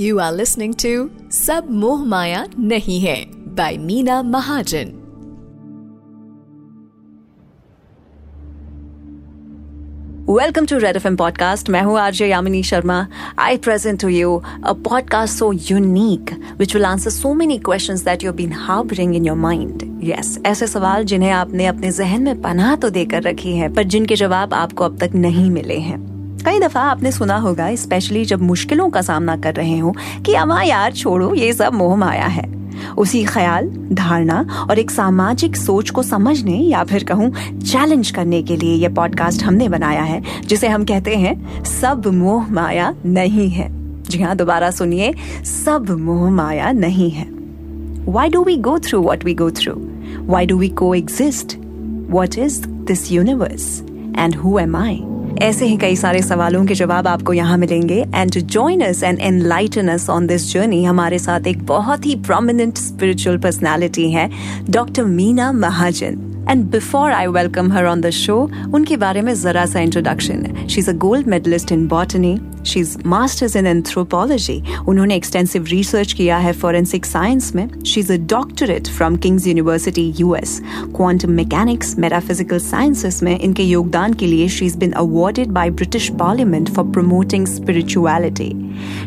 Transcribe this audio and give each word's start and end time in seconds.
You 0.00 0.18
are 0.18 0.32
listening 0.32 0.74
to 0.74 1.08
सब 1.30 1.66
मोह 1.70 2.04
माया 2.04 2.46
नहीं 2.58 3.00
है 3.00 3.24
by 3.56 3.76
Meena 3.76 4.22
Mahajan. 4.22 4.92
Welcome 10.28 10.66
to 10.66 10.78
Red 10.78 10.96
F 10.96 11.06
M 11.06 11.16
podcast 11.16 11.70
मैं 11.70 11.82
हूँ 11.82 11.98
RJ 11.98 12.26
Yamini 12.28 12.62
Sharma. 12.62 13.06
I 13.38 13.56
present 13.56 14.00
to 14.00 14.08
you 14.08 14.42
a 14.64 14.72
podcast 14.72 15.38
so 15.38 15.52
unique 15.52 16.30
which 16.58 16.74
will 16.74 16.84
answer 16.84 17.10
so 17.10 17.34
many 17.34 17.58
question 17.58 17.96
that 17.96 18.24
you 18.24 18.32
been 18.32 18.52
harbouring 18.52 19.14
in 19.16 19.26
your 19.26 19.36
mind 19.36 19.82
yes 20.04 20.38
ऐसे 20.46 20.66
सवाल 20.66 21.04
जिन्हें 21.04 21.30
आपने 21.30 21.66
अपने 21.66 21.90
जहन 21.90 22.22
में 22.22 22.40
पनाह 22.42 22.74
तो 22.76 22.90
देकर 22.90 23.22
रखी 23.22 23.56
है, 23.56 23.72
पर 23.74 23.82
जिनके 23.82 24.16
जवाब 24.16 24.54
आपको 24.54 24.84
अब 24.84 24.98
तक 24.98 25.14
नहीं 25.14 25.50
मिले 25.50 25.78
हैं। 25.78 26.11
कई 26.44 26.58
दफ़ा 26.60 26.80
आपने 26.80 27.12
सुना 27.12 27.36
होगा 27.36 27.74
स्पेशली 27.74 28.24
जब 28.24 28.42
मुश्किलों 28.42 28.88
का 28.90 29.02
सामना 29.02 29.36
कर 29.36 29.54
रहे 29.54 29.78
हो, 29.78 29.94
कि 30.26 30.34
अमा 30.34 30.62
यार 30.62 30.92
छोड़ो, 30.92 31.34
ये 31.34 31.52
सब 31.52 31.74
मोह 31.74 31.96
माया 31.96 32.26
है 32.26 32.50
उसी 32.98 33.24
ख्याल, 33.24 33.68
धारणा 33.92 34.66
और 34.70 34.78
एक 34.78 34.90
सामाजिक 34.90 35.56
सोच 35.56 35.90
को 35.90 36.02
समझने 36.02 36.56
या 36.56 36.84
फिर 36.84 37.04
कहूँ 37.04 37.30
चैलेंज 37.60 38.10
करने 38.10 38.42
के 38.42 38.56
लिए 38.56 38.74
यह 38.74 38.94
पॉडकास्ट 38.94 39.42
हमने 39.42 39.68
बनाया 39.68 40.02
है, 40.02 40.22
जिसे 40.46 40.68
हम 40.68 40.84
कहते 40.84 41.16
हैं, 41.16 41.64
सब 41.64 42.06
मोह 42.06 42.50
माया 42.52 42.94
नहीं 43.06 43.48
है 43.50 43.68
जी 44.02 44.22
हाँ 44.22 44.36
दोबारा 44.36 44.70
सुनिए, 44.70 45.12
सब 45.44 45.90
मोह 45.90 46.28
माया 46.30 46.72
नहीं 46.72 47.10
है 47.10 47.30
Why 48.04 48.28
do 48.28 48.42
we 48.42 48.56
go 48.58 48.78
through 48.78 49.00
what 49.00 49.22
we 49.22 49.32
go 49.32 49.48
through? 49.48 49.78
Why 50.26 50.44
do 50.44 50.56
we 50.56 50.68
coexist? 50.70 51.56
What 52.08 52.36
is 52.36 52.60
this 52.84 53.12
universe? 53.12 53.80
And 54.16 54.34
who 54.34 54.58
am 54.58 54.74
I? 54.74 55.11
ऐसे 55.40 55.66
ही 55.66 55.76
कई 55.76 55.96
सारे 55.96 56.22
सवालों 56.22 56.64
के 56.66 56.74
जवाब 56.74 57.08
आपको 57.08 57.32
यहाँ 57.32 57.58
मिलेंगे। 57.58 58.04
And 58.14 58.32
to 58.34 58.40
join 58.40 58.80
us 58.80 59.02
and 59.02 59.20
enlighten 59.20 59.88
us 59.88 60.08
on 60.10 60.26
this 60.26 60.52
journey 60.52 60.82
हमारे 60.84 61.18
साथ 61.18 61.46
एक 61.46 61.62
बहुत 61.66 62.06
ही 62.06 62.16
प्रोमिनेंट 62.16 62.78
स्पिरिचुअल 62.78 63.38
पर्सनैलिटी 63.38 64.10
है 64.12 64.30
doctor 64.70 65.04
Meena 65.04 65.52
Mahajan 65.52 66.31
and 66.49 66.63
before 66.71 67.11
I 67.11 67.27
welcome 67.27 67.71
her 67.71 67.85
on 67.85 68.01
the 68.01 68.09
show 68.09 68.37
उनके 68.73 68.97
बारे 68.97 69.21
में 69.21 69.33
जरा 69.35 69.65
सा 69.65 69.79
introduction 69.79 70.67
she 70.67 70.79
is 70.79 70.89
a 70.89 70.93
gold 70.97 71.27
medalist 71.27 71.71
in 71.71 71.87
botany 71.87 72.37
she 72.65 72.79
is 72.79 72.95
masters 73.05 73.55
in 73.55 73.67
anthropology 73.67 74.61
उन्होंने 74.87 75.15
एक्सटेंसिव 75.15 75.65
रिसर्च 75.69 76.13
किया 76.13 76.37
है 76.37 76.53
फॉरेंसिक 76.53 77.05
साइंस 77.05 77.53
में 77.55 77.67
she 77.85 77.99
is 77.99 78.11
a 78.11 78.15
doctorate 78.29 78.87
from 78.97 79.15
King's 79.17 79.47
university 79.47 80.11
US 80.19 80.59
quantum 80.95 81.31
mechanics 81.31 81.97
metaphysical 81.99 82.59
sciences 82.59 83.21
में 83.23 83.37
इनके 83.39 83.63
योगदान 83.63 84.13
के 84.13 84.27
लिए 84.27 84.47
she 84.49 84.65
is 84.65 84.75
been 84.77 84.91
awarded 85.03 85.51
by 85.51 85.69
British 85.71 86.09
parliament 86.19 86.69
for 86.69 86.85
promoting 86.91 87.47
spirituality 87.47 88.51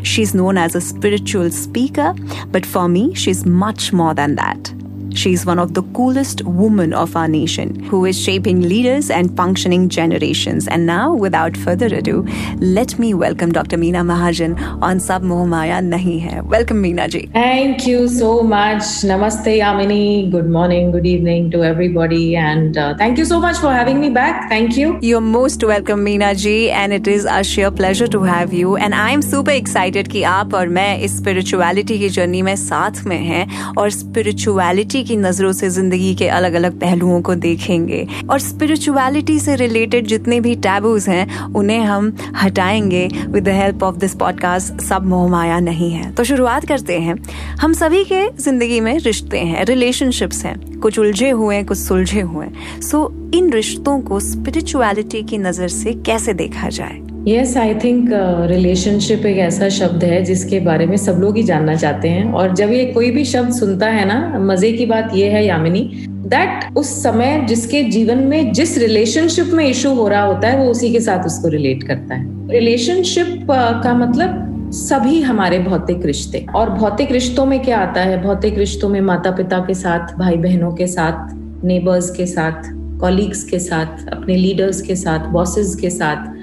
she 0.05 0.21
is 0.21 0.35
known 0.35 0.57
as 0.57 0.75
a 0.75 0.79
spiritual 0.91 1.49
speaker 1.55 2.21
but 2.53 2.65
for 2.65 2.87
me 2.89 3.11
she 3.15 3.31
is 3.31 3.43
much 3.47 3.89
more 3.93 4.13
than 4.13 4.35
that 4.35 4.74
She's 5.15 5.45
one 5.45 5.59
of 5.59 5.73
the 5.73 5.83
coolest 5.93 6.41
women 6.45 6.93
of 6.93 7.15
our 7.17 7.27
nation 7.27 7.83
who 7.83 8.05
is 8.05 8.19
shaping 8.19 8.61
leaders 8.61 9.09
and 9.09 9.35
functioning 9.35 9.89
generations. 9.89 10.67
And 10.67 10.85
now, 10.85 11.13
without 11.13 11.57
further 11.57 11.87
ado, 11.87 12.25
let 12.59 12.97
me 12.97 13.13
welcome 13.13 13.51
Dr. 13.51 13.77
Meena 13.77 14.05
Mahajan 14.05 14.81
on 14.81 15.01
Sab 15.01 15.21
Moh 15.21 15.45
Maya 15.45 15.81
Nahi 15.81 16.21
Hai. 16.21 16.39
Welcome, 16.41 16.81
Meena 16.81 17.09
ji. 17.09 17.27
Thank 17.33 17.85
you 17.85 18.07
so 18.07 18.41
much. 18.41 18.83
Namaste, 19.11 19.59
Yamini. 19.59 20.31
Good 20.31 20.49
morning, 20.49 20.91
good 20.91 21.05
evening 21.05 21.51
to 21.51 21.63
everybody. 21.63 22.37
And 22.37 22.77
uh, 22.77 22.95
thank 22.97 23.17
you 23.17 23.25
so 23.25 23.39
much 23.39 23.57
for 23.57 23.71
having 23.71 23.99
me 23.99 24.09
back. 24.09 24.49
Thank 24.49 24.77
you. 24.77 24.97
You're 25.01 25.19
most 25.19 25.63
welcome, 25.63 26.05
Meena 26.05 26.35
ji. 26.35 26.71
And 26.71 26.93
it 26.93 27.07
is 27.07 27.25
a 27.25 27.43
sheer 27.43 27.69
pleasure 27.69 28.07
to 28.07 28.23
have 28.23 28.53
you. 28.53 28.77
And 28.77 28.95
I'm 28.95 29.21
super 29.21 29.51
excited 29.51 30.07
कि 30.07 30.23
आप 30.23 30.53
और 30.53 30.67
मैं 30.79 30.97
इस 30.99 31.21
spirituality 31.21 31.99
की 31.99 32.09
journey 32.09 32.41
में 32.41 32.55
साथ 32.55 33.05
में 33.05 33.19
हैं 33.19 33.73
और 33.77 33.89
spirituality 33.91 35.01
की 35.06 35.16
नज़रों 35.16 35.52
से 35.52 35.70
ज़िंदगी 35.70 36.14
के 36.14 36.28
अलग 36.28 36.54
अलग 36.54 36.78
पहलुओं 36.80 37.20
को 37.22 37.34
देखेंगे। 37.34 38.06
और 38.30 38.40
स्पिरिचुअलिटी 38.40 39.38
से 39.40 39.56
रिलेटेड 39.56 40.06
जितने 40.06 40.40
भी 40.40 40.54
टैबूज 40.56 41.08
हैं, 41.08 41.44
उन्हें 41.54 41.80
हम 41.80 42.12
हटाएँगे 42.36 43.08
with 43.28 43.44
the 43.44 43.48
help 43.48 43.82
of 43.82 43.96
this 43.96 44.14
podcast 44.14 44.82
सब 44.82 45.06
मोहमाया 45.06 45.60
नहीं 45.60 45.90
है। 45.92 46.10
तो 46.14 46.24
शुरुआत 46.24 46.66
करते 46.66 46.98
हैं। 46.98 47.16
हम 47.60 47.72
सभी 47.72 48.04
के 48.04 48.26
ज़िंदगी 48.38 48.80
में 48.80 48.98
रिश्ते 48.98 49.38
हैं 49.38 49.64
रिलेशनशिप्स 49.64 50.44
हैं। 50.44 50.78
कुछ 50.80 50.98
उलझे 50.98 51.30
हुए 51.30 51.56
हैं, 51.56 51.64
कुछ 51.66 51.78
सुलझे 51.78 52.20
हुए 52.20 52.46
सो 52.82 53.30
इन 53.34 53.52
रिश्तों 53.52 54.00
को 54.00 54.20
स्पिरिचुअलिटी 54.20 55.22
की 55.22 55.38
नज़र 55.38 55.68
से 55.68 55.92
कैसे 56.06 56.32
देखा 56.34 56.68
जाए? 56.68 57.05
यस 57.28 57.56
आई 57.56 57.74
थिंक 57.74 58.10
रिलेशनशिप 58.48 59.24
एक 59.26 59.36
ऐसा 59.36 59.68
शब्द 59.68 60.04
है 60.04 60.22
जिसके 60.24 60.58
बारे 60.60 60.84
में 60.86 60.96
सब 60.96 61.16
लोग 61.20 61.36
ही 61.36 61.42
जानना 61.42 61.74
चाहते 61.74 62.08
हैं। 62.08 62.32
और 62.32 62.54
जब 62.54 62.72
ये 62.72 62.84
कोई 62.86 63.10
भी 63.10 63.24
शब्द 63.24 63.52
सुनता 63.52 63.86
है 63.86 64.04
ना 64.04 64.38
मज़े 64.38 64.70
की 64.72 64.86
बात 64.86 65.10
ये 65.14 65.30
है 65.30 65.44
यामिनी 65.46 65.80
दैट 66.08 66.76
उस 66.76 67.02
समय 67.02 67.40
जिसके 67.48 67.82
जीवन 67.82 68.18
में 68.18 68.52
जिस 68.52 68.76
रिलेशनशिप 68.78 69.46
में 69.46 69.64
इशू 69.66 69.94
हो 69.94 70.06
रहा 70.08 70.22
होता 70.22 70.48
है 70.48 70.58
वो 70.58 70.70
उसी 70.70 70.92
के 70.92 71.00
साथ 71.00 71.26
उसको 71.26 71.48
रिलेट 71.48 71.82
करता 71.82 72.14
है। 72.14 72.48
रिलेशनशिप 72.50 73.26
uh, 73.26 73.82
का 73.82 73.94
मतलब 73.94 74.70
सभी 74.74 75.20
हमारे 75.20 75.58
भौतिक 75.58 76.06
रिश्ते। 76.06 76.46
और 76.56 76.70
भौतिक 76.70 77.12
रिश्तों 77.12 77.46
में 77.46 77.60
क्या 77.62 77.78
आता 77.78 78.00
है? 78.00 78.22
भौतिक 78.22 78.58
रिश्तों 78.58 78.88
में 78.88 79.00
माता 79.00 79.30
पिता 79.30 79.58
के 79.58 79.74
साथ 79.74 80.16
भाई 80.18 80.36
बहनों 80.36 80.72
के 80.72 80.86
साथ 80.86 81.34
नेबर्स 81.64 82.10
के 82.10 82.26
साथ 82.26 82.72
कॉलीग्स 83.00 83.44
के 83.44 83.58
साथ 83.58 84.08
अपने 84.12 84.36
लीडर्स 84.36 84.80
के 84.82 84.96
साथ 84.96 85.28
बॉसेस 85.28 85.74
के 85.74 85.90
साथ 85.90 86.34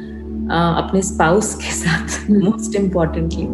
अपने 0.51 1.01
स्पाउस 1.01 1.55
के 1.55 1.71
साथ 1.71 2.31
मोस्ट 2.31 2.75
इम्पोर्टेंटली 2.75 3.47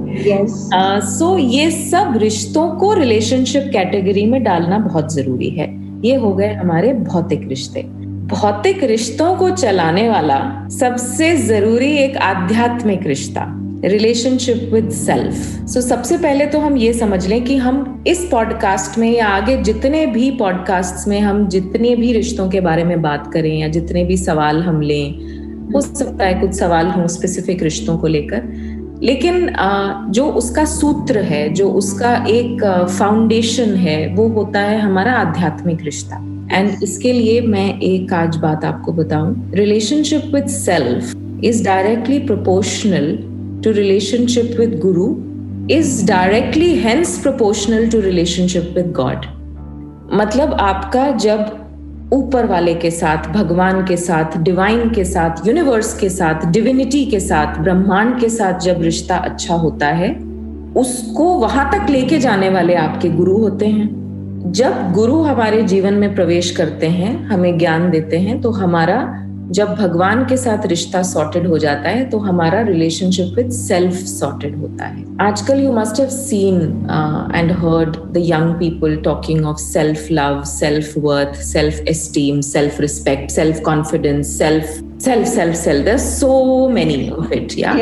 सो 1.01 1.37
ये 1.37 1.71
सब 1.71 2.13
रिश्तों 2.17 2.71
को 2.71 2.93
रिलेशनशिप 2.93 3.69
कैटेगरी 3.73 4.25
में 4.25 4.43
डालना 4.43 4.77
बहुत 4.77 5.13
ज़रूरी 5.13 5.49
है। 5.49 5.91
ये 6.05 6.15
हो 6.15 6.33
गए 6.33 6.53
हमारे 6.53 6.93
भौतिक 6.93 7.47
रिश्ते। 7.47 7.81
भौतिक 8.27 8.83
रिश्तों 8.83 9.35
को 9.35 9.49
चलाने 9.49 10.09
वाला 10.09 10.69
सबसे 10.69 11.37
ज़रूरी 11.37 11.91
एक 11.97 12.17
आध्यात्मिक 12.17 13.07
रिश्ता 13.07 13.55
रिलेशनशिप 13.85 14.69
विद 14.73 14.89
सेल्फ 14.89 15.35
सो 15.67 15.81
सबसे 15.81 16.17
पहले 16.17 16.45
तो 16.45 16.59
हम 16.59 16.77
ये 16.77 16.93
समझ 16.93 17.27
लें 17.27 17.43
कि 17.43 17.55
हम 17.55 18.03
इस 18.07 18.27
पॉडकास्ट 18.31 18.99
में 18.99 19.11
या 19.11 19.27
आगे 19.27 19.57
जितने 19.57 20.05
भी 20.05 20.31
पॉडकास्ट 20.31 21.07
में 21.07 21.19
हम 21.19 21.47
जितने 21.47 21.95
भी 21.95 22.13
रिश्तों 22.13 22.49
के 22.49 22.61
बारे 22.61 22.83
में 22.83 23.01
बात 23.01 23.33
करें 23.33 23.57
या 23.57 23.67
जितने 23.67 24.03
भी 24.03 24.17
सवाल 24.17 24.63
हम 24.63 24.81
लें 24.81 25.38
हो 25.73 25.81
सकता 25.81 26.25
है 26.25 26.39
कुछ 26.41 26.53
सवाल 26.53 26.87
हों 26.87 27.07
स्पेसिफिक 27.07 27.63
रिश्तों 27.63 27.97
को 27.97 28.07
लेकर। 28.07 28.43
लेकिन 29.03 29.49
जो 30.11 30.25
उसका 30.31 30.65
सूत्र 30.65 31.19
है, 31.23 31.47
जो 31.53 31.69
उसका 31.71 32.13
एक 32.29 32.63
फाउंडेशन 32.97 33.75
है, 33.75 34.07
वो 34.15 34.27
होता 34.27 34.59
है 34.59 34.79
हमारा 34.79 35.13
आध्यात्मिक 35.13 35.83
रिश्ता। 35.83 36.17
एंड 36.51 36.83
इसके 36.83 37.13
लिए 37.13 37.41
मैं 37.41 37.79
एक 37.79 38.13
आज 38.13 38.35
बात 38.37 38.65
आपको 38.65 38.91
बताऊँ। 38.91 39.51
Relationship 39.53 40.31
with 40.33 40.47
self 40.47 41.43
is 41.43 41.63
directly 41.63 42.19
proportional 42.19 43.17
to 43.63 43.71
relationship 43.71 44.55
with 44.59 44.79
guru 44.79 45.07
is 45.71 46.05
directly 46.07 46.73
hence 46.75 47.17
proportional 47.19 47.89
to 47.89 47.99
relationship 47.99 48.73
with 48.75 48.91
God 48.91 49.25
मतलब 50.13 50.53
आपका 50.53 51.09
जब 51.11 51.58
ऊपर 52.13 52.45
वाले 52.45 52.73
के 52.73 52.91
साथ, 52.91 53.17
भगवान 53.17 53.85
के 53.85 53.97
साथ 53.97 54.37
डिवाइन 54.37 54.89
के 54.89 55.05
साथ 55.05 55.47
यूनिवर्स 55.47 55.99
के 55.99 56.09
साथ 56.09 56.45
डिविनिटी 56.51 57.05
के 57.05 57.19
साथ, 57.19 57.57
ब्रह्मांड 57.57 58.19
के 58.19 58.29
साथ 58.29 58.59
जब 58.59 58.81
रिश्ता 58.81 59.15
अच्छा 59.15 59.55
होता 59.55 59.87
है, 59.87 60.15
उसको 60.75 61.23
वहाँ 61.23 61.69
तक 61.71 61.89
लेके 61.89 62.17
जाने 62.17 62.49
वाले 62.49 62.75
आपके 62.75 63.09
गुरु 63.09 63.37
होते 63.37 63.67
हैं। 63.67 63.99
जब 64.51 64.91
गुरु 64.91 65.21
हमारे 65.21 65.63
जीवन 65.63 65.93
में 65.93 66.15
प्रवेश 66.15 66.51
करते 66.51 66.87
हैं, 66.87 67.25
हमें 67.25 67.57
ज्ञान 67.57 67.89
देते 67.89 68.17
हैं 68.17 68.41
तो 68.41 68.51
हमारा 68.51 69.25
जब 69.51 69.73
भगवान 69.75 70.23
के 70.25 70.35
साथ 70.37 70.65
रिश्ता 70.67 71.01
सॉर्टेड 71.03 71.47
हो 71.47 71.57
जाता 71.57 71.89
है 71.89 72.03
तो 72.09 72.17
हमारा 72.19 72.61
रिलेशनशिप 72.61 73.33
विद 73.35 73.49
सेल्फ 73.51 73.93
सॉर्टेड 74.07 74.57
होता 74.57 74.85
है। 74.85 75.05
आजकल 75.21 75.63
you 75.63 75.71
must 75.73 75.99
have 75.99 76.09
seen 76.09 76.55
and 77.35 77.51
heard 77.59 77.95
the 78.13 78.23
young 78.25 78.53
people 78.59 78.95
talking 79.05 79.45
of 79.45 79.57
self 79.61 80.07
love 80.11 80.43
self 80.47 80.93
worth 80.97 81.41
self 81.45 81.79
esteem 81.89 82.41
self 82.41 82.79
respect 82.81 83.31
self 83.31 83.61
confidence 83.65 84.37
self 84.37 84.79
self 85.03 85.27
self 85.27 85.55
self 85.55 85.85
there 85.85 85.97
so 85.97 86.69
many 86.73 87.09
of 87.09 87.33
it 87.33 87.57
yeah 87.59 87.73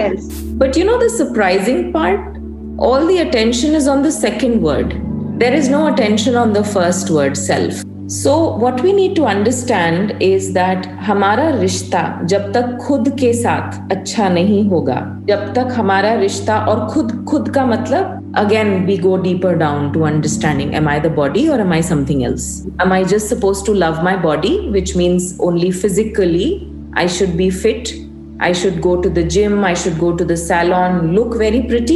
but 0.58 0.78
you 0.78 0.86
know 0.86 0.98
the 0.98 1.08
surprising 1.18 1.84
part 1.94 2.36
all 2.84 3.08
the 3.08 3.20
attention 3.28 3.76
is 3.76 3.90
on 3.90 4.04
the 4.04 4.10
second 4.14 4.62
word 4.64 4.94
there 5.40 5.56
is 5.56 5.72
no 5.72 5.86
attention 5.86 6.36
on 6.36 6.54
the 6.54 6.64
first 6.66 7.12
word 7.12 7.34
self 7.36 7.84
so 8.10 8.34
what 8.60 8.80
we 8.82 8.92
need 8.94 9.16
to 9.16 9.24
understand 9.24 10.12
is 10.24 10.52
that 10.54 10.86
हमारा 11.08 11.50
रिश्ता 11.60 12.02
जब 12.24 12.52
तक 12.54 12.78
खुद 12.82 13.10
के 13.20 13.32
साथ 13.34 13.92
अच्छा 13.92 14.30
नहीं 14.30 14.64
होगा 14.70 15.00
जब 15.30 15.54
तक 15.56 15.74
हमारा 15.78 16.14
रिश्ता 16.20 16.60
और 16.70 16.88
खुद 16.94 17.12
खुद 17.30 17.50
का 17.56 17.66
मतलब 17.66 18.34
again 18.38 18.74
we 18.86 18.98
go 18.98 19.16
deeper 19.24 19.56
down 19.58 19.92
to 19.92 20.02
understanding 20.12 20.74
am 20.76 20.90
I 20.90 21.00
the 21.00 21.12
body 21.16 21.48
और 21.48 21.62
am 21.62 21.74
I 21.74 21.82
something 21.84 22.24
else 22.24 22.50
am 22.82 22.94
I 22.94 23.06
just 23.14 23.36
suppose 23.36 23.66
to 23.66 23.74
love 23.74 24.02
my 24.04 24.16
body 24.24 24.58
which 24.72 24.96
means 24.98 25.36
only 25.48 25.72
physically 25.72 26.50
I 26.98 27.08
should 27.18 27.36
be 27.38 27.50
fit 27.64 27.96
I 28.40 28.52
should 28.54 28.76
go 28.82 28.90
to 29.02 29.10
the 29.10 29.22
gym, 29.24 29.64
I 29.66 29.74
should 29.74 29.96
go 30.00 30.16
to 30.16 30.24
the 30.24 30.36
salon, 30.38 30.98
look 31.14 31.38
very 31.38 31.62
pretty, 31.64 31.96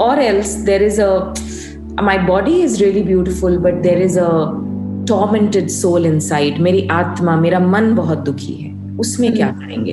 or 0.00 0.14
else 0.18 0.54
there 0.68 0.82
is 0.82 0.98
a 0.98 1.08
my 2.02 2.16
body 2.26 2.62
is 2.62 2.80
really 2.80 3.02
beautiful 3.02 3.58
but 3.60 3.82
there 3.82 3.98
is 4.00 4.16
a 4.16 4.28
tormented 5.12 5.70
soul 5.70 6.06
inside. 6.12 6.58
मेरी 6.58 6.88
आत्मा 6.88 7.36
मेरा 7.36 7.58
मन 7.58 7.94
बहुत 7.94 8.18
दुखी 8.18 8.52
है। 8.52 8.96
उसमें 8.96 9.34
क्या 9.34 9.48
करेंगे? 9.48 9.92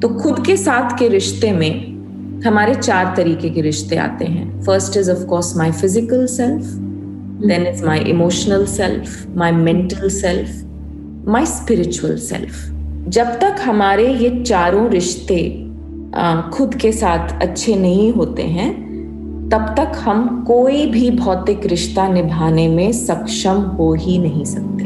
तो 0.00 0.08
खुद 0.08 0.46
के 0.46 0.56
साथ 0.56 0.98
के 0.98 1.08
रिश्ते 1.08 1.52
में 1.52 2.42
हमारे 2.46 2.74
चार 2.74 3.14
तरीके 3.16 3.50
के 3.50 3.60
रिश्ते 3.60 3.96
आते 3.96 4.24
हैं। 4.24 4.62
First 4.62 4.96
is 4.96 5.10
of 5.10 5.24
course 5.24 5.56
my 5.56 5.72
physical 5.72 6.26
self 6.26 6.62
then 7.46 7.66
is 7.66 7.84
my 7.84 7.98
emotional 7.98 8.66
self 8.66 9.36
my 9.36 9.52
mental 9.52 10.08
self 10.08 11.28
my 11.28 11.46
spiritual 11.46 12.16
self 12.16 12.52
जब 13.08 13.26
तक 13.26 13.56
हमारे 13.60 14.12
ये 14.14 14.44
चारों 14.44 14.90
रिश्ते 14.90 15.64
खुद 16.54 16.74
के 16.74 16.92
साथ 16.92 17.42
अच्छे 17.42 17.76
नहीं 17.76 18.12
होते 18.12 18.42
हैं 18.42 18.87
तब 19.52 19.74
तक 19.78 19.92
हम 19.98 20.44
कोई 20.46 20.86
भी 20.86 21.10
भौतिक 21.10 21.66
रिश्ता 21.66 22.08
निभाने 22.08 22.68
में 22.68 22.92
सक्षम 22.92 23.60
हो 23.78 23.92
ही 23.94 24.18
नहीं 24.18 24.44
सकते। 24.44 24.84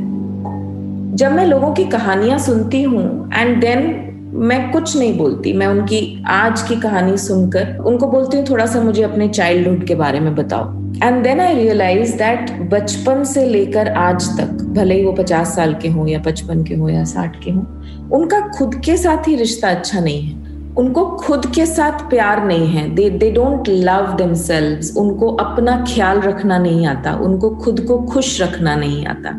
जब 1.17 1.32
मैं 1.32 1.47
लोगों 1.47 1.73
की 1.73 1.85
कहानियाँ 1.85 2.38
सुनती 2.38 2.82
हूँ 2.82 3.31
एंड 3.35 3.61
देन 3.61 4.09
मैं 4.35 4.70
कुछ 4.73 4.97
नहीं 4.97 5.17
बोलती, 5.19 5.53
मैं 5.53 5.67
उनकी, 5.67 6.25
आज 6.26 6.62
की 6.62 6.76
कहानी 6.76 7.17
सुनकर, 7.17 7.76
उनको 7.79 8.06
बोलती 8.06 8.37
हूँ, 8.37 8.44
थोड़ा 8.50 8.67
सा 8.67 8.81
मुझे 8.81 9.03
अपने 9.03 9.29
चाइल्डहुड 9.29 9.87
के 9.87 9.94
बारे 9.94 10.20
में 10.20 10.35
बताओ। 10.35 10.70
And 11.03 11.23
then 11.25 11.41
I 11.41 11.55
realise 11.55 12.17
that 12.17 12.50
बचपन 12.70 13.25
से 13.25 13.44
लेकर 13.47 13.88
आज 13.88 14.29
तक, 14.38 14.64
भले 14.75 14.94
ही 14.94 15.05
वो 15.05 15.12
पचास 15.12 15.55
साल 15.56 15.75
के 15.75 15.88
हों 15.88 16.06
या 16.09 16.19
पचपन 16.19 16.62
के 16.64 16.75
हों 16.75 16.88
या 16.91 17.05
साठ 17.05 17.43
के 17.44 17.50
हों, 17.50 17.64
उनका 18.11 18.41
खुद 18.49 18.75
के 18.75 18.97
साथ 18.97 19.29
ही 19.29 19.37
रिश्ता 19.37 19.69
अच्छा 19.69 20.00
नहीं 20.00 20.23
है। 20.23 20.42
उनको 20.79 21.05
खुद 21.17 21.47
के 21.55 21.65
साथ 21.67 22.09
प्यार 22.11 22.45
नहीं 22.47 22.67
है। 22.67 22.89
They 22.95 23.09
they 23.11 23.31
don't 23.31 23.69
love 23.69 24.15
themselves 24.17 24.97
उनको 24.97 25.29
अपना 25.37 25.77
ख्याल 25.89 26.21
रखना 26.21 26.59
नहीं 26.59 26.87
आता। 26.87 27.15
उनको 27.25 27.51
खुद 27.57 27.81
को 27.81 27.99
खुश 28.03 28.41
रखना 28.43 28.75
नहीं 28.77 29.05
आता। 29.07 29.31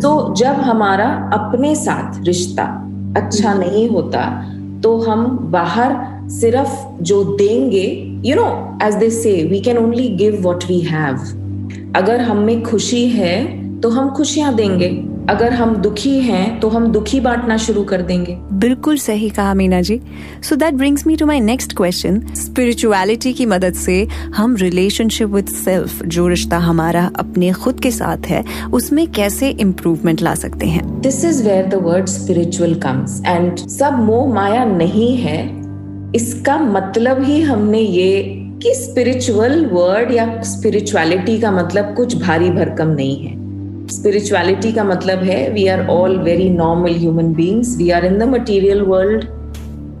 तो 0.00 0.34
जब 0.34 0.60
हमारा 0.62 1.06
अपने 1.32 1.74
साथ 1.74 2.22
रिश्ता 2.26 2.64
अच्छा 3.16 3.52
नहीं 3.54 3.88
होता 3.90 4.22
तो 4.82 4.96
हम 4.98 5.26
बाहर 5.52 5.96
सिर्फ़ 6.30 7.02
जो 7.02 7.22
देंगे 7.36 7.86
you 8.26 8.36
no 8.36 8.48
as 8.82 8.94
they 8.94 9.10
say 9.10 9.32
we 9.44 9.60
can 9.60 9.78
only 9.78 10.08
give 10.16 10.40
what 10.42 10.64
we 10.68 10.78
have 10.80 11.16
अगर 11.96 12.20
हम 12.20 12.38
में 12.38 12.62
खुशी 12.62 13.08
है 13.08 13.36
तो 13.80 13.88
हम 13.90 14.10
खुशियाँ 14.10 14.54
देंगे। 14.54 14.88
अगर 15.30 15.52
हम 15.52 15.74
दुखी 15.76 16.18
हैं 16.20 16.60
तो 16.60 16.68
हम 16.68 16.86
दुखी 16.92 17.20
बांटना 17.20 17.56
शुरू 17.56 17.82
कर 17.84 18.02
देंगे। 18.02 18.36
बिल्कुल 18.52 18.96
सही 18.98 19.28
कहा 19.30 19.54
Meena 19.54 19.80
ji. 19.80 20.00
So 20.42 20.56
that 20.56 20.74
brings 20.74 21.06
me 21.06 21.16
to 21.16 21.26
my 21.26 21.40
next 21.40 21.76
question 21.76 22.20
spirituality 22.34 23.32
की 23.32 23.46
मदद 23.46 23.74
से 23.74 24.02
हम 24.36 24.56
रिलेशनशिप 24.56 25.28
विद 25.28 25.46
सेल्फ 25.46 26.02
जो 26.04 26.26
रिश्ता 26.28 26.58
हमारा 26.58 27.10
अपने 27.16 27.52
खुद 27.52 27.80
के 27.80 27.90
साथ 27.90 28.26
है 28.26 28.44
उसमें 28.72 29.06
कैसे 29.12 29.50
इम्प्रूवमेंट 29.50 30.22
ला 30.22 30.34
सकते 30.34 30.66
हैं? 30.66 31.00
This 31.00 31.24
is 31.24 31.42
where 31.44 31.66
the 31.66 31.74
word 31.74 32.06
spiritual 32.06 32.74
comes 32.74 33.22
and 33.26 33.56
सब 33.56 33.98
मोह 34.00 34.34
माया 34.34 34.64
नहीं 34.64 35.16
है 35.16 35.38
इसका 36.16 36.58
मतलब 36.58 37.22
ही 37.24 37.40
हमने 37.42 37.80
ये 37.80 38.22
कि 38.62 38.74
स्पिरिचुअल 38.74 39.66
वर्ड 39.66 40.12
या 40.12 40.42
स्पिरिचुअलिटी 40.42 41.38
का 41.38 41.50
मतलब 41.50 41.94
कुछ 41.96 42.16
भारी 42.16 42.50
भरकम 42.50 42.88
नहीं 42.88 43.16
है। 43.24 43.39
स्पिरिचुअलिटी 43.90 44.72
का 44.72 44.84
मतलब 44.84 45.22
है 45.22 45.48
we 45.50 45.66
are 45.66 45.86
all 45.88 46.18
very 46.20 46.48
normal 46.50 46.94
human 46.94 47.32
beings 47.34 47.76
we 47.78 47.90
are 47.90 48.04
in 48.04 48.18
the 48.18 48.28
material 48.28 48.80
world 48.82 49.24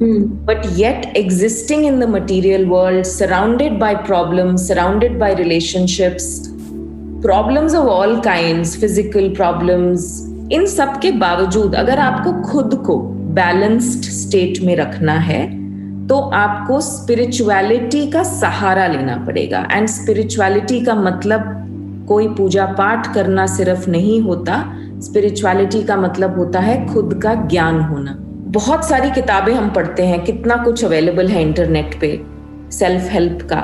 but 0.02 0.66
yet 0.76 1.16
existing 1.16 1.84
in 1.86 2.00
the 2.00 2.08
material 2.08 2.64
world 2.66 3.04
surrounded 3.06 3.78
by 3.78 3.94
problem 4.06 4.56
surrounded 4.56 5.18
by 5.18 5.34
relationships 5.34 6.26
problems 7.22 7.74
of 7.74 7.88
all 7.88 8.20
kind 8.20 8.64
physical 8.66 9.28
problems 9.34 10.10
इन 10.52 10.66
सब 10.66 10.98
के 11.02 11.10
बावजूद 11.18 11.74
अगर 11.74 11.98
आपको 11.98 12.32
खुद 12.42 12.74
को 12.86 12.98
balanced 13.34 14.10
state 14.12 14.60
में 14.62 14.74
रखना 14.76 15.18
है 15.22 15.46
तो 16.06 16.16
आपको 16.34 16.80
स्पिरिचुअलिटी 16.80 18.06
का 18.10 18.22
सहारा 18.22 18.86
लेना 18.86 19.16
पड़ेगा 19.26 19.66
एंड 19.72 19.88
स्पिरिचुअलिटी 19.88 20.80
का 20.84 20.94
मतलब 20.94 21.59
कोई 22.10 22.28
पूजा 22.28 22.66
पाठ 22.78 23.14
करना 23.14 23.46
सिर्फ़ 23.46 23.88
नहीं 23.90 24.20
होता 24.20 24.54
स्पिरिचुअलिटी 25.00 25.82
का 25.82 25.96
मतलब 25.96 26.36
होता 26.38 26.60
है 26.60 26.86
खुद 26.86 27.20
का 27.22 27.34
ज्ञान 27.34 27.80
होना। 27.80 28.16
बहुत 28.50 28.84
सारी 28.84 29.10
किताबें 29.10 29.52
हम 29.54 29.70
पढ़ते 29.70 30.06
हैं, 30.06 30.24
कितना 30.24 30.56
कुछ 30.56 30.84
अवेलेबल 30.84 31.28
है 31.28 31.42
इंटरनेट 31.42 32.00
पे 32.00 32.10
सेल्फ 32.70 33.08
हेल्प 33.10 33.42
का। 33.42 33.60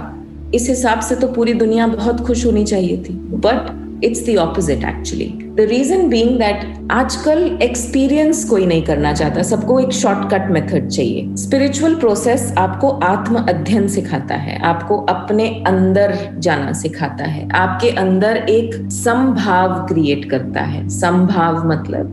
इस 0.54 0.68
हिसाब 0.68 1.00
से 1.00 1.14
तो 1.14 1.28
पूरी 1.28 1.52
दुनिया 1.54 1.86
बहुत 1.86 2.20
खुश 2.20 2.44
होनी 2.46 2.64
चाहिए 2.64 2.96
थी। 2.98 3.14
But 3.14 3.85
it's 4.04 4.26
the 4.26 4.36
opposite 4.36 4.84
actually 4.84 5.26
the 5.26 5.60
reason 5.60 6.08
being 6.08 6.38
that 6.38 6.88
आजकल 6.90 7.58
एक्सपीरियंस 7.62 8.44
कोई 8.44 8.66
नहीं 8.66 8.82
करना 8.82 9.12
चाहता। 9.12 9.42
सबको 9.42 9.80
एक 9.80 9.92
शॉर्टकट 9.92 10.50
मेथड 10.50 10.88
चाहिए। 10.88 11.36
स्पिरिचुअल 11.36 11.94
प्रोसेस 11.94 12.54
आपको 12.58 12.88
आत्म 12.88 13.36
अध्ययन 13.36 13.88
सिखाता 13.88 14.34
है। 14.34 14.58
आपको 14.58 14.96
अपने 14.96 15.64
अंदर 15.66 16.36
जाना 16.38 16.72
सिखाता 16.72 17.24
है। 17.24 17.48
आपके 17.50 17.90
अंदर 17.90 18.36
एक 18.36 18.90
संभाव 18.90 19.86
क्रिएट 19.86 20.30
करता 20.30 20.60
है। 20.60 20.88
संभाव 20.88 21.68
मतलब 21.68 22.12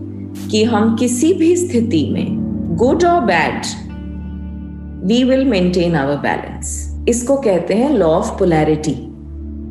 कि 0.52 0.64
हम 0.64 0.96
किसी 0.96 1.34
भी 1.34 1.56
स्थिति 1.56 2.10
में 2.12 2.28
गुड 2.76 3.04
और 3.04 3.22
bad 3.22 3.62
we 5.06 5.24
will 5.24 5.46
maintain 5.46 5.96
our 5.96 6.16
balance 6.16 6.90
इसको 7.10 7.36
कहते 7.36 7.74
हैं 7.74 7.90
लॉ 7.90 8.06
ऑफ़ 8.06 8.40
पोलैरिटी 8.40 9.13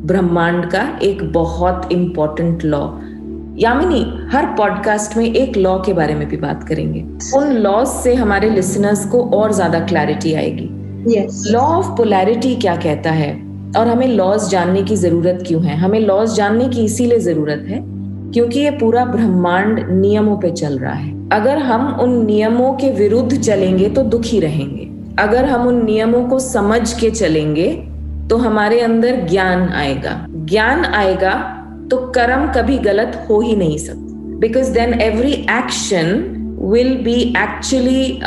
ब्रह्मांड 0.05 0.65
का 0.65 0.81
एक 1.01 1.21
बहुत 1.33 1.91
इंपॉर्टेंट 1.91 2.63
लॉ 2.65 2.87
यामिनी 3.59 4.01
हर 4.31 4.45
पॉडकास्ट 4.55 5.15
में 5.17 5.25
एक 5.25 5.57
लॉ 5.57 5.77
के 5.79 5.93
बारे 5.93 6.15
में 6.15 6.27
भी 6.29 6.37
बात 6.37 6.63
करेंगे। 6.63 7.01
उन 7.37 7.51
लॉज 7.53 7.87
से 7.87 8.13
हमारे 8.15 8.49
लिसनर्स 8.49 9.05
को 9.05 9.21
और 9.33 9.53
ज़्यादा 9.53 9.79
क्लैरिटी 9.79 10.33
आएगी। 10.33 10.67
लॉ 11.51 11.61
ऑफ़ 11.61 11.89
पोलैरिटी 11.97 12.55
क्या 12.55 12.75
कहता 12.75 13.11
है? 13.11 13.31
और 13.77 13.87
हमें 13.87 14.07
लॉज 14.07 14.49
जानने 14.49 14.83
की 14.83 14.95
ज़रूरत 14.95 15.43
क्यों 15.47 15.63
है? 15.63 15.77
हमें 15.77 15.99
लॉज 15.99 16.35
जानने 16.35 16.67
की 16.69 16.83
इसीलिए 16.83 17.19
ज़रूरत 17.19 17.65
है 17.67 17.79
क्योंकि 18.33 18.59
ये 18.59 18.71
पूरा 18.71 19.05
ब्रह्मांड 19.05 19.79
नियमों 19.91 20.37
पे 20.37 20.51
चल 20.51 20.77
रहा 20.79 20.93
है। 20.93 21.11
अगर 21.31 21.57
हम 21.57 21.87
उन 22.01 22.25
नियमों 22.25 22.73
के 22.73 22.91
विरुद्ध 22.91 23.39
चलेंगे 23.39 23.89
तो 23.89 24.03
दुखी 24.03 24.39
रहेंगे। 24.39 24.89
अगर 25.23 25.45
हम 25.45 25.67
उन 25.67 25.83
नियमों 25.85 26.23
को 26.23 26.39
समझ 26.39 26.93
के 26.93 27.09
चलेंगे 27.11 27.71
तो 28.29 28.37
हमारे 28.37 28.79
अंदर 28.81 29.25
ज्ञान 29.29 29.67
आएगा। 29.69 30.25
ज्ञान 30.29 30.85
आएगा 30.85 31.33
तो 31.91 31.97
कर्म 32.15 32.51
कभी 32.53 32.77
गलत 32.85 33.25
हो 33.29 33.39
ही 33.41 33.55
नहीं 33.55 33.77
सकता। 33.77 34.37
Because 34.39 34.71
then 34.73 34.93
every 35.01 35.33
action 35.51 36.07
will 36.61 36.95
be 37.03 37.15
actually 37.37 38.19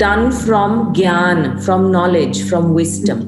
done 0.00 0.30
from 0.44 0.92
gyan 0.94 1.58
from 1.64 1.90
knowledge 1.90 2.48
from 2.48 2.72
wisdom 2.74 3.20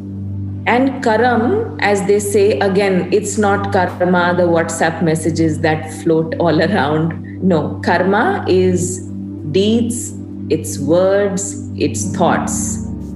and 0.69 0.91
karam 1.03 1.43
as 1.85 2.01
they 2.07 2.19
say 2.21 2.51
again 2.63 3.01
it's 3.15 3.39
not 3.39 3.67
karma 3.73 4.31
the 4.33 4.49
WhatsApp 4.51 5.01
messages 5.03 5.57
that 5.59 5.91
float 6.03 6.35
all 6.41 6.61
around 6.61 7.13
no 7.53 7.61
karma 7.87 8.25
is 8.51 8.87
deeds 9.53 10.07
it's 10.53 10.79
words 10.83 11.55
it's 11.79 12.13
thoughts 12.21 12.61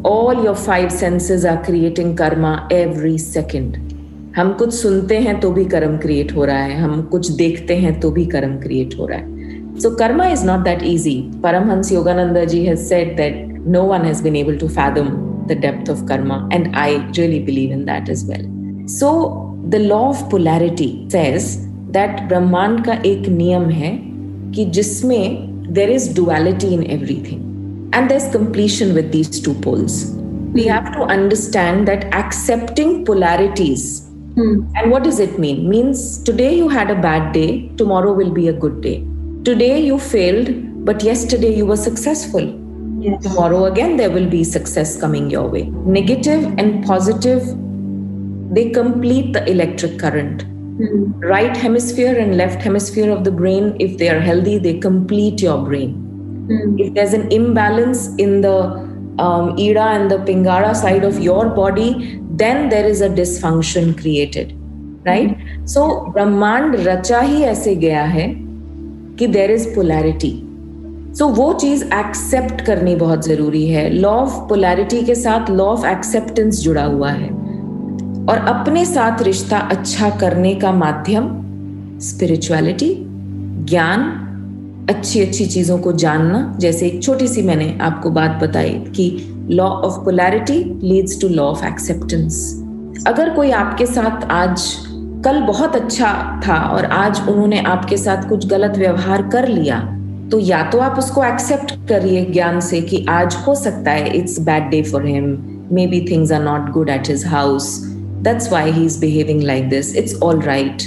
all 0.07 0.45
your 0.45 0.55
five 0.55 0.89
senses 0.89 1.45
are 1.47 1.57
creating 1.57 2.17
karma 2.17 2.69
every 2.73 3.19
second 3.19 3.77
हम 4.37 4.53
कुछ 4.53 4.73
सुनते 4.75 5.19
हैं 5.19 5.39
तो 5.41 5.51
भी 5.51 5.65
कर्म 5.65 5.97
create 5.99 6.35
हो 6.37 6.45
रहा 6.45 6.63
है। 6.63 6.77
हम 6.81 7.03
कुछ 7.03 7.31
देखते 7.31 7.77
हैं 7.77 7.99
तो 8.01 8.11
भी 8.11 8.25
कर्म 8.27 8.57
क्रिएट 8.61 8.95
हो 8.99 9.07
रहा 9.07 9.19
है। 9.19 9.79
So 9.81 9.91
karma 9.91 10.27
is 10.29 10.45
not 10.47 10.65
that 10.65 10.83
easy 10.83 11.17
Paramahansa 11.43 11.93
Yogananda 11.93 12.39
ji 12.49 12.65
has 12.65 12.81
said 12.81 13.17
that 13.17 13.65
no 13.69 13.83
one 13.83 14.01
has 14.01 14.23
been 14.23 14.37
able 14.37 14.57
to 14.57 14.69
fathom 14.69 15.09
the 15.49 15.59
depth 15.61 15.91
of 15.91 16.05
karma 16.07 16.49
and 16.53 16.75
I 16.77 16.97
really 16.97 17.39
believe 17.39 17.73
in 17.73 17.85
that 17.85 18.09
is 18.09 18.27
well 18.31 18.87
so 18.89 19.15
the 19.67 19.75
law 19.75 20.01
of 20.01 20.25
polarity 20.31 20.91
says 21.13 21.45
that 21.93 22.23
ब्रह्मांड 22.29 22.85
का 22.85 23.01
एक 23.07 23.29
नियम 23.29 23.69
है 23.71 23.97
कि 24.55 24.65
जिसमें 24.65 25.73
there 25.73 25.91
is 25.91 26.15
duality 26.17 26.75
in 26.75 26.83
everything 26.83 27.44
And 27.95 28.11
there's 28.11 28.29
completion 28.31 28.93
with 28.93 29.13
these 29.13 29.41
two 29.41 29.55
poles. 29.55 30.11
We 30.53 30.67
have 30.67 30.93
to 30.95 31.03
understand 31.03 31.87
that 31.87 32.13
accepting 32.13 33.05
polarities. 33.05 34.09
Hmm. 34.35 34.67
And 34.75 34.91
what 34.91 35.05
does 35.05 35.21
it 35.21 35.39
mean? 35.39 35.69
Means 35.69 36.21
today 36.25 36.57
you 36.57 36.69
had 36.69 36.91
a 36.91 37.01
bad 37.01 37.33
day, 37.33 37.69
tomorrow 37.77 38.13
will 38.13 38.33
be 38.33 38.49
a 38.49 38.53
good 38.53 38.81
day. 38.81 39.07
Today 39.45 39.81
you 39.81 40.01
failed, 40.01 40.85
but 40.85 41.05
yesterday 41.05 41.55
you 41.55 41.67
were 41.67 41.77
successful. 41.77 42.43
Yes. 42.99 43.23
Tomorrow 43.23 43.67
again 43.67 43.97
there 43.97 44.11
will 44.11 44.29
be 44.29 44.43
success 44.43 45.01
coming 45.01 45.31
your 45.31 45.49
way. 45.49 45.63
Negative 45.87 46.53
and 46.59 46.85
positive, 46.85 47.43
they 48.53 48.71
complete 48.71 49.35
the 49.35 49.49
electric 49.49 50.01
current. 50.01 50.43
Hmm. 50.43 51.13
Right 51.21 51.57
hemisphere 51.57 52.19
and 52.19 52.37
left 52.37 52.61
hemisphere 52.61 53.13
of 53.13 53.23
the 53.23 53.31
brain, 53.31 53.77
if 53.79 53.99
they 53.99 54.09
are 54.09 54.19
healthy, 54.19 54.59
they 54.59 54.81
complete 54.81 55.41
your 55.41 55.65
brain. 55.65 56.04
Mm. 56.47 56.81
If 56.81 56.95
there's 56.95 57.15
an 57.15 57.31
imbalance 57.31 58.15
in 58.17 58.41
the 58.41 58.57
um, 59.19 59.57
Ida 59.59 59.87
and 59.97 60.11
the 60.11 60.19
Pingala 60.19 60.75
side 60.75 61.05
of 61.05 61.19
your 61.21 61.49
body, 61.49 62.21
then 62.31 62.69
there 62.69 62.87
is 62.87 63.01
a 63.01 63.09
dysfunction 63.09 63.99
created. 64.01 64.55
Right? 65.05 65.37
So, 65.65 66.11
Brahmand 66.13 66.75
racha 66.77 67.21
hi 67.23 67.45
aise 67.51 67.77
gaya 67.77 68.07
hai 68.09 68.27
कि 69.19 69.27
there 69.27 69.51
is 69.51 69.69
polarity 69.75 70.31
सो 71.19 71.27
वो 71.35 71.53
चीज़ 71.61 71.85
accept 71.95 72.61
करनी 72.67 72.95
बहुत 72.97 73.25
ज़रूरी 73.25 73.67
है 73.67 73.89
law 73.91 74.11
of 74.23 74.39
polarity 74.49 75.03
के 75.05 75.15
साथ 75.15 75.51
law 75.51 75.65
of 75.65 75.87
acceptance 75.87 76.61
जुड़ा 76.61 76.85
हुआ 76.85 77.11
है 77.11 77.29
और 78.31 78.39
अपने 78.49 78.85
साथ 78.85 79.23
रिश्ता 79.23 79.59
अच्छा 79.77 80.11
करने 80.21 80.55
का 80.65 80.73
माध्यम 80.73 81.29
स्पिरिचुअलिटी 82.03 82.95
ज्ञान 83.71 84.03
अच्छी 84.91 85.21
अच्छी 85.21 85.47
चीज़ों 85.47 85.79
को 85.79 85.93
जानना। 85.93 86.57
जैसे 86.61 86.87
एक 86.87 87.03
छोटी 87.03 87.29
सी 87.29 87.43
मैंने 87.43 87.79
आपको 87.81 88.11
बात 88.11 88.31
बताई 88.43 88.73
कि 88.97 89.07
law 89.51 89.65
of 89.65 90.05
polarity 90.05 90.59
leads 90.83 91.21
to 91.21 91.29
law 91.29 91.45
of 91.45 91.65
acceptance 91.67 92.37
अगर 93.07 93.35
कोई 93.35 93.51
आपके 93.51 93.87
साथ 93.87 94.25
आज, 94.31 94.63
कल 95.25 95.41
बहुत 95.41 95.77
अच्छा 95.77 96.41
था 96.47 96.59
और 96.69 96.85
आज 96.85 97.29
उन्होंने 97.29 97.61
आपके 97.63 97.97
साथ 97.97 98.29
कुछ 98.29 98.47
गलत 98.47 98.79
व्यवहार 98.79 99.29
कर 99.29 99.49
लिया 99.49 99.81
तो 100.33 100.39
या 100.39 100.63
तो 100.71 100.79
आप 100.79 100.99
उसको 100.99 101.25
एक्सेप्ट 101.25 101.75
करिए 101.89 102.25
ज्ञान 102.25 102.61
से 102.61 102.81
कि 102.81 103.05
आज 103.09 103.37
हो 103.47 103.55
सकता 103.55 103.91
है 103.91 104.17
it's 104.17 104.39
bad 104.41 104.71
day 104.71 104.83
for 104.83 105.07
him 105.07 105.37
maybe 105.87 106.07
things 106.11 106.33
are 106.33 106.43
not 106.43 106.71
good 106.71 106.89
at 106.91 107.09
his 107.09 107.27
house 107.27 107.77
that's 108.23 108.53
why 108.53 108.71
he 108.71 108.85
is 108.87 109.01
behaving 109.01 109.43
like 109.43 109.69
this 109.69 109.97
it's 109.97 110.23
all 110.23 110.41
right 110.41 110.83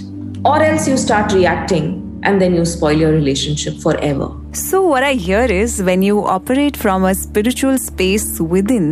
or 0.46 0.64
else 0.64 0.90
you 0.90 0.98
start 0.98 1.34
reacting 1.34 2.07
and 2.28 2.42
then 2.42 2.56
you 2.56 2.66
spoil 2.66 3.04
your 3.04 3.12
relationship 3.12 3.80
forever. 3.80 4.28
So, 4.54 4.82
what 4.84 5.04
I 5.04 5.14
hear 5.14 5.44
is 5.58 5.82
when 5.82 6.02
you 6.02 6.22
operate 6.26 6.78
from 6.78 7.06
a 7.06 7.14
spiritual 7.16 7.78
space 7.80 8.30
within, 8.54 8.88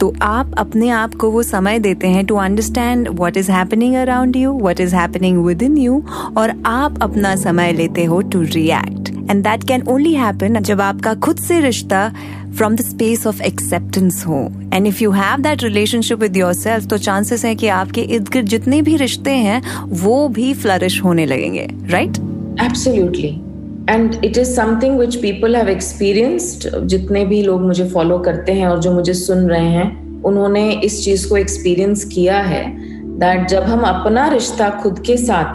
तो 0.00 0.12
आप 0.22 0.54
अपने 0.58 0.88
आप 0.90 1.14
को 1.14 1.30
वो 1.30 1.42
समय 1.42 1.78
देते 1.78 2.08
हैं 2.08 2.24
to 2.26 2.36
understand 2.36 3.08
what 3.18 3.36
is 3.36 3.50
happening 3.52 3.94
around 3.96 4.36
you 4.36 4.52
what 4.62 4.80
is 4.80 4.94
happening 4.96 5.44
within 5.62 5.76
you 5.78 6.02
और 6.36 6.52
आप 6.66 7.02
अपना 7.02 7.34
समय 7.36 7.72
लेते 7.72 8.04
हो 8.04 8.20
to 8.32 8.40
react 8.42 9.10
and 9.30 9.42
that 9.44 9.64
can 9.68 9.86
only 9.88 10.14
happen 10.14 10.60
जब 10.60 10.80
आपका 10.80 11.14
खुद 11.26 11.38
से 11.40 11.60
रिश्ता 11.60 12.08
from 12.56 12.76
the 12.76 12.80
space 12.80 13.26
of 13.26 13.42
acceptance 13.42 14.24
हो. 14.26 14.42
And 14.74 14.86
if 14.86 15.02
you 15.02 15.10
have 15.10 15.42
that 15.42 15.62
relationship 15.62 16.18
with 16.18 16.36
yourself 16.54 16.86
तो 16.86 16.98
चांसेस 16.98 17.44
है 17.44 17.54
कि 17.54 17.68
आपके 17.76 18.00
इर्द 18.00 18.28
गिर्द 18.28 18.48
जितने 18.48 18.82
भी 18.82 18.96
रिश्ते 18.96 19.36
हैं 19.46 19.62
वो 20.04 20.28
भी 20.28 20.52
फ्लरिश 20.54 21.02
होने 21.04 21.26
लगेंगे 21.26 21.68
right 21.86 22.31
absolutely 22.60 23.40
and 23.90 24.14
it 24.24 24.38
is 24.38 24.54
something 24.54 24.98
which 24.98 25.16
people 25.16 25.56
have 25.56 25.68
experienced 25.68 26.68
जितने 26.86 27.24
भी 27.24 27.42
लोग 27.42 27.62
मुझे 27.62 27.88
फॉलो 27.88 28.18
करते 28.18 28.52
हैं 28.52 28.66
और 28.66 28.80
जो 28.80 28.92
मुझे 28.92 29.14
सुन 29.14 29.38
रहे 29.38 29.68
हैं, 29.68 30.22
उन्होंने 30.22 30.72
इस 30.72 31.04
चीज़ 31.04 31.28
को 31.28 31.36
एक्सपीरियंस 31.36 32.04
किया 32.04 32.38
है 32.38 32.64
दैट 33.18 33.48
जब 33.48 33.62
हम 33.62 33.80
अपना 33.80 34.28
रिश्ता 34.28 34.70
खुद 34.70 34.98
के 34.98 35.16
साथ 35.16 35.54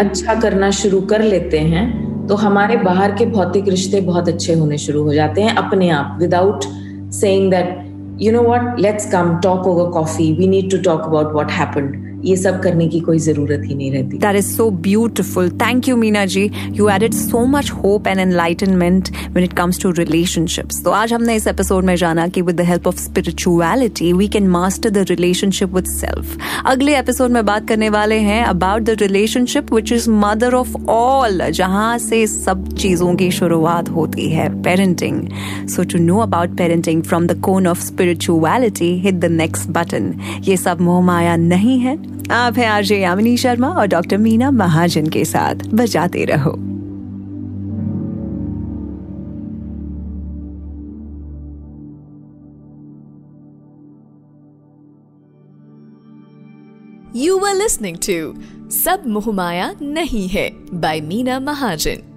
अच्छा 0.00 0.34
करना 0.34 0.70
शुरू 0.70 1.00
कर 1.00 1.22
लेते 1.22 1.58
हैं 1.58 2.04
तो 2.26 2.34
हमारे 2.34 2.76
बाहर 2.76 3.12
के 3.12 3.26
भौतिक 3.26 3.68
रिश्ते 3.68 4.00
बहुत 4.00 4.28
अच्छे 4.28 4.54
होने 4.54 4.78
शुरू 4.78 5.02
हो 5.02 5.14
जाते 5.14 5.42
हैं 5.42 5.54
अपने 5.54 5.90
आप 5.90 6.18
without 6.20 6.64
saying 7.10 7.50
that 7.50 7.78
you 8.22 8.32
know 8.32 8.42
what 8.42 8.80
let's 8.80 9.10
come 9.12 9.38
talk 9.42 9.66
over 9.66 9.90
coffee 9.90 10.32
we 10.32 10.46
need 10.46 10.70
to 10.70 10.78
talk 10.78 11.00
about 11.00 11.32
what 11.32 11.50
happened 11.50 12.13
ये 12.24 12.36
सब 12.36 12.60
करने 12.62 12.88
की 12.88 13.00
कोई 13.00 13.18
ज़रूरत 13.18 13.62
ही 13.66 13.74
नहीं 13.74 13.90
रहती। 13.92 14.18
That 14.18 14.36
is 14.36 14.46
so 14.56 14.70
beautiful 14.86 15.50
thank 15.60 15.88
you 15.88 15.96
Meena 15.96 16.24
ji 16.26 16.50
you 16.72 16.88
added 16.88 17.14
so 17.14 17.44
much 17.46 17.70
hope 17.72 18.06
and 18.06 18.20
enlightenment 18.20 19.10
when 19.10 19.44
it 19.44 19.52
comes 19.56 19.80
to 19.82 19.90
relationships 19.98 20.82
तो 20.84 20.90
आज 20.92 21.12
हमने 21.12 21.34
इस 21.36 21.46
एपिसोड 21.46 21.84
में 21.84 21.94
जाना 21.96 22.26
कि 22.28 22.42
with 22.42 22.56
the 22.56 22.64
help 22.64 22.86
of 22.88 22.98
spirituality 22.98 24.12
we 24.12 24.28
can 24.28 24.46
master 24.48 24.90
the 24.90 25.06
relationship 25.10 25.74
with 25.74 25.86
self 25.86 26.36
अगले 26.66 26.98
episode 26.98 27.30
में 27.30 27.44
बात 27.46 27.68
करने 27.68 27.88
वाले 27.90 28.18
हैं 28.20 28.42
about 28.44 28.82
the 28.82 28.96
relationship 29.00 29.72
which 29.74 29.92
is 29.92 30.08
mother 30.10 30.54
of 30.54 30.76
all 30.90 31.50
जहाँ 31.52 31.96
से 31.98 32.26
सब 32.26 32.66
चीज़ों 32.74 33.14
की 33.16 33.30
शुरुआत 33.30 33.88
होती 33.90 34.28
है 34.30 34.48
parenting 34.62 35.22
so 35.68 35.84
to 35.92 35.98
know 35.98 36.18
about 36.20 36.56
parenting 36.58 37.02
from 37.02 37.26
the 37.26 37.40
cone 37.40 37.66
of 37.66 37.80
spirituality 37.82 38.92
hit 39.00 39.14
the 39.14 39.30
next 39.32 39.68
button 39.70 40.12
ये 40.44 40.56
सब 40.56 40.80
मोह 40.80 41.00
माया 41.04 41.36
नहीं 41.36 41.78
है 41.80 41.96
आप 42.30 42.58
हैं 42.58 42.66
आरजे 42.66 42.98
यामिनी 43.00 43.36
शर्मा 43.36 43.68
और 43.68 43.86
डॉक्टर 43.86 44.18
मीना 44.18 44.50
महाजन 44.50 45.06
के 45.06 45.24
साथ 45.24 45.54
बजाते 45.54 46.24
रहो। 46.24 46.52
यू 57.16 57.38
आर 57.38 57.54
लिस्निंग 57.54 57.96
टू 58.08 58.34
सब 58.70 59.02
मुहमाया 59.06 59.74
नहीं 59.82 60.28
है 60.28 60.50
बाय 60.74 61.00
मीना 61.00 61.40
महाजन। 61.40 62.13